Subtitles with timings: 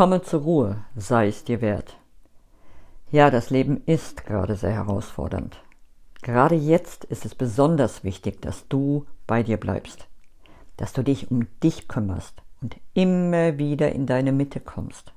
[0.00, 1.98] Komme zur Ruhe, sei es dir wert.
[3.10, 5.62] Ja, das Leben ist gerade sehr herausfordernd.
[6.22, 10.08] Gerade jetzt ist es besonders wichtig, dass du bei dir bleibst,
[10.78, 15.12] dass du dich um dich kümmerst und immer wieder in deine Mitte kommst.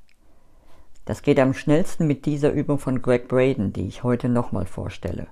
[1.05, 5.27] Das geht am schnellsten mit dieser Übung von Greg Braden, die ich heute nochmal vorstelle.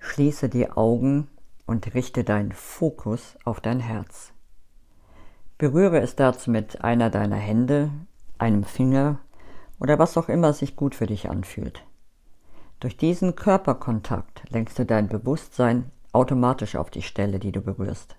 [0.00, 1.28] Schließe die Augen
[1.64, 4.33] und richte deinen Fokus auf dein Herz.
[5.56, 7.90] Berühre es dazu mit einer deiner Hände,
[8.38, 9.20] einem Finger
[9.78, 11.84] oder was auch immer sich gut für dich anfühlt.
[12.80, 18.16] Durch diesen Körperkontakt lenkst du dein Bewusstsein automatisch auf die Stelle, die du berührst.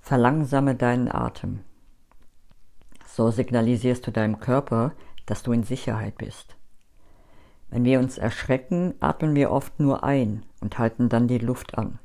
[0.00, 1.60] Verlangsame deinen Atem.
[3.06, 4.92] So signalisierst du deinem Körper,
[5.26, 6.56] dass du in Sicherheit bist.
[7.70, 11.98] Wenn wir uns erschrecken, atmen wir oft nur ein und halten dann die Luft an.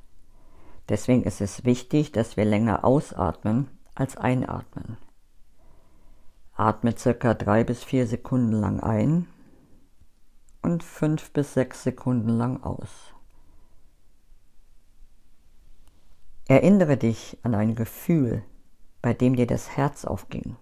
[0.90, 4.98] Deswegen ist es wichtig, dass wir länger ausatmen als einatmen.
[6.54, 9.28] Atme circa drei bis vier Sekunden lang ein
[10.62, 13.14] und fünf bis sechs Sekunden lang aus.
[16.48, 18.44] Erinnere dich an ein Gefühl,
[19.02, 20.56] bei dem dir das Herz aufging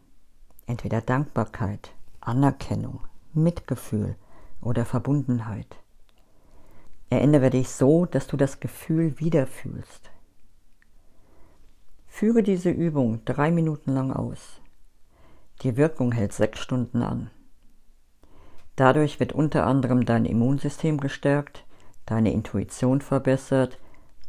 [0.66, 1.91] entweder Dankbarkeit,
[2.22, 3.02] Anerkennung,
[3.33, 4.16] Mitgefühl
[4.61, 5.78] oder Verbundenheit.
[7.09, 10.09] Erinnere dich so, dass du das Gefühl wiederfühlst.
[12.17, 14.61] Führe diese Übung drei Minuten lang aus.
[15.63, 17.30] Die Wirkung hält sechs Stunden an.
[18.77, 21.66] Dadurch wird unter anderem dein Immunsystem gestärkt,
[22.05, 23.80] deine Intuition verbessert,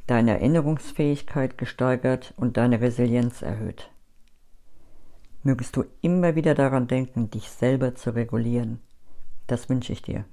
[0.08, 3.90] deine Erinnerungsfähigkeit gesteigert und deine Resilienz erhöht
[5.46, 8.80] mögest du immer wieder daran denken, dich selber zu regulieren.
[9.46, 10.26] Das wünsche ich dir.